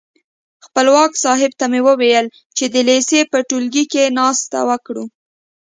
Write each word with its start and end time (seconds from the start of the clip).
خپلواک 0.65 1.11
صاحب 1.23 1.51
ته 1.59 1.65
مې 1.71 1.81
وویل 1.87 2.25
چې 2.57 2.65
د 2.73 2.75
لېسې 2.87 3.19
په 3.31 3.37
ټولګي 3.47 3.83
کې 3.91 4.13
ناسته 4.17 4.59
وکړو. 4.69 5.03